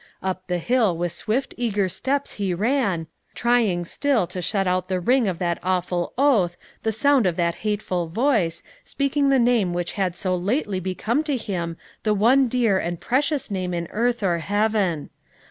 Up 0.23 0.47
the 0.47 0.57
hill 0.57 0.97
with 0.97 1.11
swift, 1.11 1.53
eager 1.57 1.87
steps 1.87 2.31
he 2.33 2.55
ran, 2.55 3.05
trying 3.35 3.85
still 3.85 4.25
to 4.25 4.41
shut 4.41 4.65
out 4.65 4.87
the 4.87 4.99
ring 4.99 5.27
of 5.27 5.37
that 5.37 5.59
awful 5.61 6.13
oath, 6.17 6.57
the 6.81 6.91
sound 6.91 7.27
of 7.27 7.35
that 7.35 7.53
hateful 7.61 8.07
voice, 8.07 8.63
speaking 8.83 9.29
the 9.29 9.37
name 9.37 9.73
which 9.73 9.91
had 9.91 10.17
so 10.17 10.35
lately 10.35 10.79
become 10.79 11.21
to 11.25 11.37
him 11.37 11.77
the 12.01 12.15
one 12.15 12.47
dear 12.47 12.79
and 12.79 12.99
precious 12.99 13.51
name 13.51 13.75
in 13.75 13.85
earth 13.91 14.23
or 14.23 14.39
heaven. 14.39 15.11